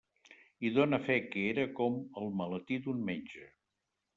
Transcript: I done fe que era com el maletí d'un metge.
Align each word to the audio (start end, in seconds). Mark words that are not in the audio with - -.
I 0.69 0.69
done 0.77 0.95
fe 1.09 1.17
que 1.35 1.43
era 1.51 1.67
com 1.81 1.99
el 2.23 2.33
maletí 2.41 2.81
d'un 2.87 3.07
metge. 3.11 3.45